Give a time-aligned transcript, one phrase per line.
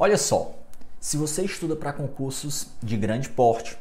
[0.00, 0.54] Olha só,
[1.00, 3.76] se você estuda para concursos de grande porte,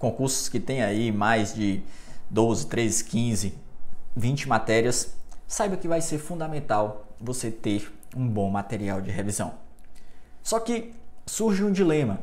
[0.00, 1.80] concursos que tem aí mais de
[2.28, 3.54] 12, 13, 15,
[4.16, 5.14] 20 matérias,
[5.46, 9.54] saiba que vai ser fundamental você ter um bom material de revisão.
[10.42, 10.92] Só que
[11.24, 12.18] surge um dilema.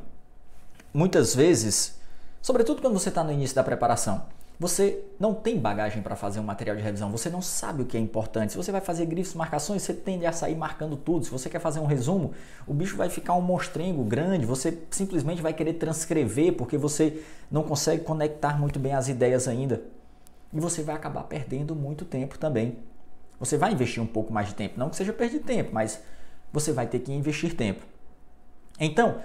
[0.94, 2.02] Muitas vezes,
[2.42, 4.26] sobretudo quando você está no início da preparação,
[4.62, 7.98] você não tem bagagem para fazer um material de revisão, você não sabe o que
[7.98, 8.52] é importante.
[8.52, 11.26] Se você vai fazer grifos, marcações, você tende a sair marcando tudo.
[11.26, 12.32] Se você quer fazer um resumo,
[12.68, 17.64] o bicho vai ficar um monstrengo grande, você simplesmente vai querer transcrever porque você não
[17.64, 19.82] consegue conectar muito bem as ideias ainda.
[20.54, 22.78] E você vai acabar perdendo muito tempo também.
[23.40, 26.04] Você vai investir um pouco mais de tempo, não que seja perder tempo, mas
[26.54, 27.82] você vai ter que investir tempo.
[28.80, 29.24] Então,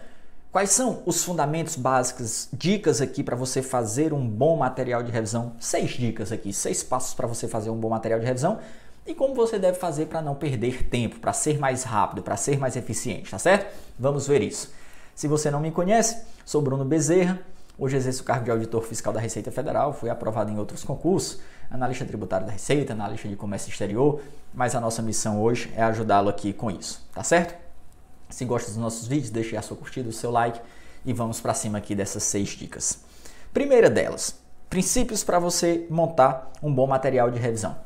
[0.57, 5.53] quais são os fundamentos básicos, dicas aqui para você fazer um bom material de revisão?
[5.61, 8.59] Seis dicas aqui, seis passos para você fazer um bom material de revisão
[9.07, 12.59] e como você deve fazer para não perder tempo, para ser mais rápido, para ser
[12.59, 13.71] mais eficiente, tá certo?
[13.99, 14.73] Vamos ver isso.
[15.15, 17.39] Se você não me conhece, sou Bruno Bezerra.
[17.79, 21.39] Hoje exerço o cargo de auditor fiscal da Receita Federal, fui aprovado em outros concursos,
[21.71, 24.23] analista tributário da Receita, analista de comércio exterior,
[24.55, 27.66] mas a nossa missão hoje é ajudá-lo aqui com isso, tá certo?
[28.29, 30.61] Se gosta dos nossos vídeos, deixe a sua curtida, o seu like
[31.05, 33.01] e vamos para cima aqui dessas seis dicas.
[33.53, 37.77] Primeira delas, princípios para você montar um bom material de revisão.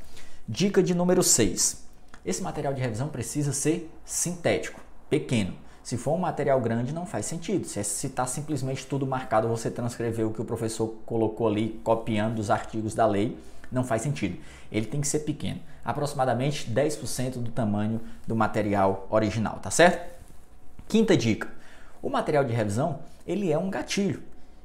[0.48, 1.84] Dica de número 6.
[2.24, 5.54] Esse material de revisão precisa ser sintético, pequeno.
[5.82, 7.66] Se for um material grande, não faz sentido.
[7.66, 12.50] Se está simplesmente tudo marcado, você transcrever o que o professor colocou ali, copiando os
[12.50, 13.38] artigos da lei,
[13.70, 14.38] não faz sentido.
[14.70, 20.19] Ele tem que ser pequeno, aproximadamente 10% do tamanho do material original, tá certo?
[20.90, 21.46] Quinta dica:
[22.02, 24.24] o material de revisão ele é um gatilho.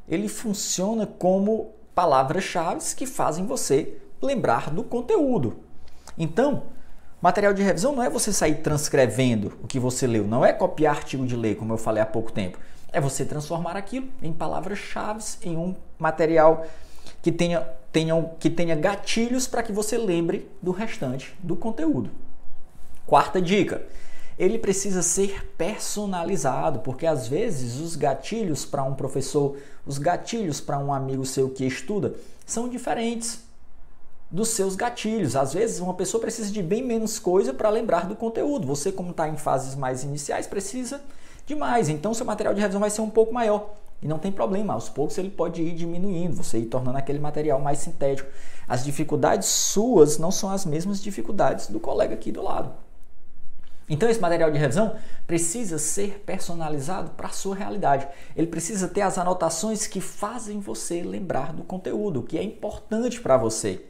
[0.10, 5.58] Ele funciona como palavras-chave que fazem você lembrar do conteúdo.
[6.18, 6.64] Então,
[7.22, 10.96] material de revisão não é você sair transcrevendo o que você leu, não é copiar
[10.96, 12.58] artigo de lei, como eu falei há pouco tempo.
[12.92, 16.66] É você transformar aquilo em palavras-chave, em um material
[17.22, 22.10] que tenha, tenha, que tenha gatilhos para que você lembre do restante do conteúdo.
[23.06, 23.86] Quarta dica:
[24.38, 30.78] ele precisa ser personalizado, porque às vezes os gatilhos para um professor, os gatilhos para
[30.78, 32.14] um amigo seu que estuda,
[32.46, 33.44] são diferentes
[34.30, 35.36] dos seus gatilhos.
[35.36, 38.68] Às vezes uma pessoa precisa de bem menos coisa para lembrar do conteúdo.
[38.68, 41.02] Você, como está em fases mais iniciais, precisa
[41.46, 41.88] de mais.
[41.88, 43.74] Então seu material de revisão vai ser um pouco maior.
[44.02, 47.60] E não tem problema, aos poucos ele pode ir diminuindo, você ir tornando aquele material
[47.62, 48.30] mais sintético.
[48.68, 52.85] As dificuldades suas não são as mesmas dificuldades do colega aqui do lado.
[53.88, 54.96] Então esse material de revisão
[55.28, 58.08] precisa ser personalizado para a sua realidade.
[58.36, 63.38] Ele precisa ter as anotações que fazem você lembrar do conteúdo, que é importante para
[63.38, 63.86] você.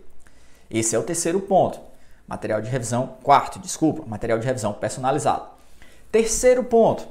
[0.69, 1.79] Esse é o terceiro ponto.
[2.27, 5.47] Material de revisão, quarto, desculpa, material de revisão personalizado.
[6.11, 7.07] Terceiro ponto.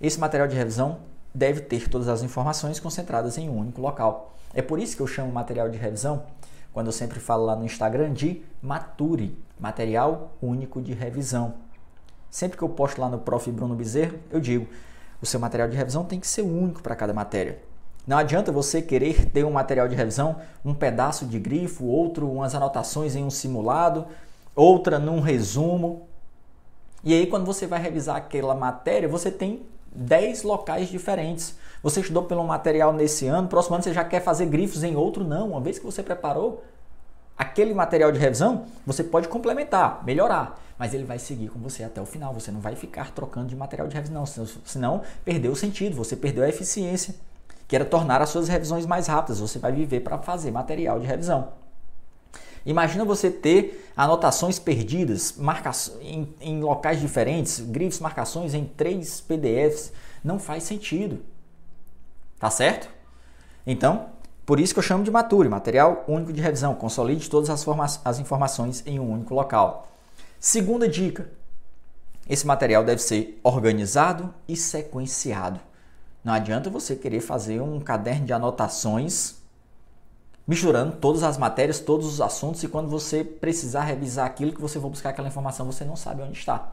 [0.00, 0.98] Esse material de revisão
[1.32, 4.34] deve ter todas as informações concentradas em um único local.
[4.52, 6.24] É por isso que eu chamo material de revisão
[6.72, 11.54] quando eu sempre falo lá no Instagram de Mature, material único de revisão.
[12.30, 13.50] Sempre que eu posto lá no Prof.
[13.50, 14.66] Bruno Bezerro, eu digo,
[15.20, 17.60] o seu material de revisão tem que ser único para cada matéria.
[18.06, 22.54] Não adianta você querer ter um material de revisão, um pedaço de grifo, outro umas
[22.54, 24.06] anotações em um simulado,
[24.56, 26.08] outra num resumo.
[27.04, 29.62] E aí quando você vai revisar aquela matéria, você tem
[29.94, 31.56] 10 locais diferentes.
[31.82, 35.24] Você estudou pelo material nesse ano, próximo ano você já quer fazer grifos em outro?
[35.24, 35.50] Não.
[35.50, 36.62] Uma vez que você preparou
[37.36, 42.00] aquele material de revisão, você pode complementar, melhorar, mas ele vai seguir com você até
[42.00, 42.32] o final.
[42.34, 44.24] Você não vai ficar trocando de material de revisão,
[44.64, 47.14] senão perdeu o sentido, você perdeu a eficiência,
[47.66, 49.40] que era tornar as suas revisões mais rápidas.
[49.40, 51.61] Você vai viver para fazer material de revisão.
[52.64, 59.92] Imagina você ter anotações perdidas marcações, em, em locais diferentes, grifos, marcações em três PDFs.
[60.22, 61.20] Não faz sentido.
[62.38, 62.88] Tá certo?
[63.66, 64.06] Então,
[64.44, 66.74] por isso que eu chamo de Mature, material único de revisão.
[66.74, 69.88] Consolide todas as, as informações em um único local.
[70.38, 71.30] Segunda dica:
[72.28, 75.60] esse material deve ser organizado e sequenciado.
[76.24, 79.41] Não adianta você querer fazer um caderno de anotações
[80.46, 84.80] misturando todas as matérias, todos os assuntos e quando você precisar revisar aquilo que você
[84.80, 86.72] for buscar aquela informação, você não sabe onde está.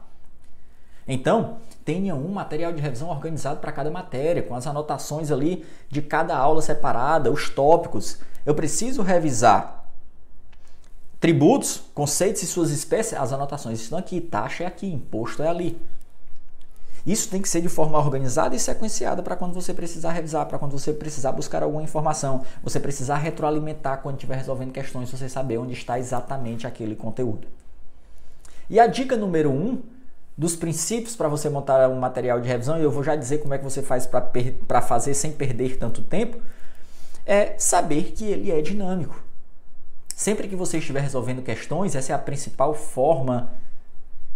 [1.06, 6.02] Então, tenha um material de revisão organizado para cada matéria, com as anotações ali de
[6.02, 8.18] cada aula separada, os tópicos.
[8.44, 9.84] Eu preciso revisar
[11.18, 15.80] tributos, conceitos e suas espécies, as anotações estão aqui, taxa é aqui, imposto é ali.
[17.06, 20.58] Isso tem que ser de forma organizada e sequenciada para quando você precisar revisar, para
[20.58, 25.58] quando você precisar buscar alguma informação, você precisar retroalimentar quando estiver resolvendo questões, você saber
[25.58, 27.48] onde está exatamente aquele conteúdo.
[28.68, 29.82] E a dica número um
[30.36, 33.52] dos princípios para você montar um material de revisão, e eu vou já dizer como
[33.52, 36.40] é que você faz para fazer sem perder tanto tempo,
[37.26, 39.22] é saber que ele é dinâmico.
[40.14, 43.50] Sempre que você estiver resolvendo questões, essa é a principal forma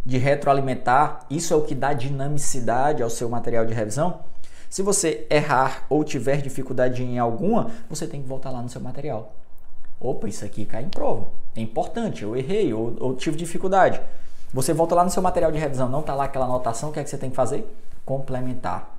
[0.04, 4.20] de retroalimentar, isso é o que dá dinamicidade ao seu material de revisão.
[4.68, 8.80] Se você errar ou tiver dificuldade em alguma, você tem que voltar lá no seu
[8.80, 9.32] material.
[10.00, 11.28] Opa, isso aqui cai em prova.
[11.56, 14.00] É importante, eu errei ou, ou tive dificuldade.
[14.52, 17.00] Você volta lá no seu material de revisão, não está lá aquela anotação, o que
[17.00, 17.66] é que você tem que fazer?
[18.04, 18.96] Complementar.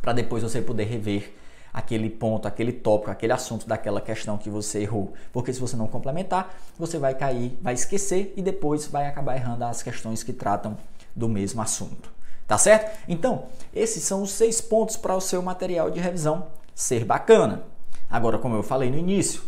[0.00, 1.34] Para depois você poder rever
[1.74, 5.12] aquele ponto, aquele tópico, aquele assunto daquela questão que você errou.
[5.32, 9.64] Porque se você não complementar, você vai cair, vai esquecer e depois vai acabar errando
[9.64, 10.76] as questões que tratam
[11.16, 12.14] do mesmo assunto.
[12.46, 12.96] Tá certo?
[13.08, 17.64] Então, esses são os seis pontos para o seu material de revisão ser bacana.
[18.08, 19.42] Agora, como eu falei no início,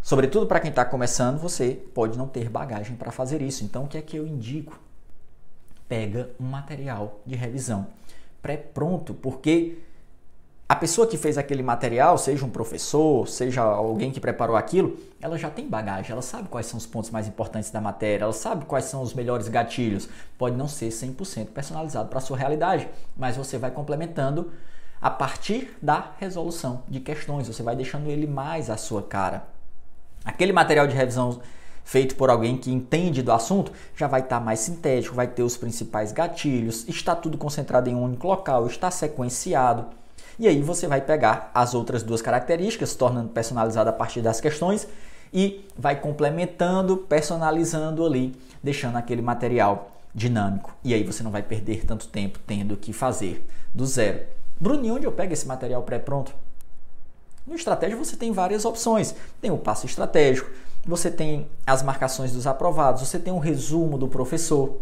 [0.00, 3.62] sobretudo para quem está começando, você pode não ter bagagem para fazer isso.
[3.62, 4.80] Então, o que é que eu indico?
[5.86, 7.88] Pega um material de revisão
[8.40, 9.76] pré-pronto, porque
[10.70, 15.36] a pessoa que fez aquele material, seja um professor, seja alguém que preparou aquilo, ela
[15.36, 18.64] já tem bagagem, ela sabe quais são os pontos mais importantes da matéria, ela sabe
[18.66, 20.08] quais são os melhores gatilhos.
[20.38, 24.52] Pode não ser 100% personalizado para a sua realidade, mas você vai complementando
[25.02, 29.48] a partir da resolução de questões, você vai deixando ele mais à sua cara.
[30.24, 31.40] Aquele material de revisão
[31.82, 35.42] feito por alguém que entende do assunto já vai estar tá mais sintético, vai ter
[35.42, 39.98] os principais gatilhos, está tudo concentrado em um único local, está sequenciado.
[40.40, 44.88] E aí você vai pegar as outras duas características, tornando personalizado a partir das questões
[45.30, 50.74] e vai complementando, personalizando ali, deixando aquele material dinâmico.
[50.82, 54.20] E aí você não vai perder tanto tempo tendo que fazer do zero.
[54.58, 56.32] Bruno, onde eu pego esse material pré-pronto?
[57.46, 59.14] No estratégia você tem várias opções.
[59.42, 60.50] Tem o passo estratégico,
[60.86, 64.80] você tem as marcações dos aprovados, você tem um resumo do professor.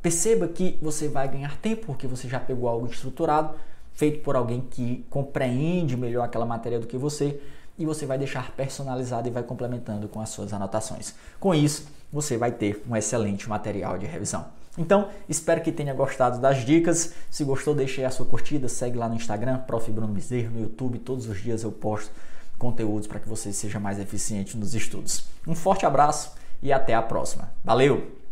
[0.00, 3.52] Perceba que você vai ganhar tempo porque você já pegou algo estruturado
[3.94, 7.40] feito por alguém que compreende melhor aquela matéria do que você
[7.78, 11.14] e você vai deixar personalizado e vai complementando com as suas anotações.
[11.40, 14.46] Com isso, você vai ter um excelente material de revisão.
[14.76, 17.14] Então, espero que tenha gostado das dicas.
[17.30, 19.90] Se gostou, deixe a sua curtida, segue lá no Instagram, Prof.
[19.90, 22.10] Bruno Bezerro, no YouTube, todos os dias eu posto
[22.58, 25.24] conteúdos para que você seja mais eficiente nos estudos.
[25.46, 26.32] Um forte abraço
[26.62, 27.50] e até a próxima.
[27.62, 28.23] Valeu!